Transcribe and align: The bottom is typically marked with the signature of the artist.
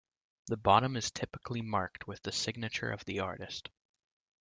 The 0.47 0.57
bottom 0.57 0.97
is 0.97 1.11
typically 1.11 1.61
marked 1.61 2.07
with 2.07 2.23
the 2.23 2.31
signature 2.31 2.89
of 2.89 3.05
the 3.05 3.19
artist. 3.19 3.69